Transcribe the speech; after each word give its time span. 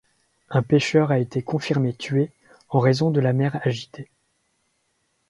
Un 0.49 0.63
pêcheur 0.63 1.11
a 1.11 1.19
été 1.19 1.43
confirmé 1.43 1.93
tué 1.93 2.31
en 2.69 2.79
raison 2.79 3.11
de 3.11 3.19
la 3.19 3.33
mer 3.33 3.61
agitée. 3.63 4.09